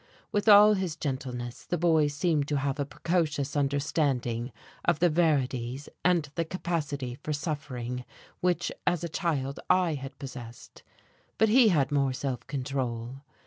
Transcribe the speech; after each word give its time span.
With 0.31 0.49
all 0.49 0.73
his 0.73 0.95
gentleness, 0.95 1.63
the 1.63 1.77
boy 1.77 2.07
seemed 2.07 2.47
to 2.47 2.57
have 2.57 2.79
a 2.79 2.87
precocious 2.87 3.55
understanding 3.55 4.51
of 4.83 4.97
the 4.97 5.11
verities, 5.11 5.89
and 6.03 6.27
the 6.33 6.43
capacity 6.43 7.13
for 7.21 7.33
suffering 7.33 8.03
which 8.39 8.71
as 8.87 9.03
a 9.03 9.09
child 9.09 9.59
I 9.69 9.93
had 9.93 10.17
possessed. 10.17 10.81
But 11.37 11.49
he 11.49 11.67
had 11.67 11.91
more 11.91 12.13
self 12.13 12.47
control. 12.47 13.17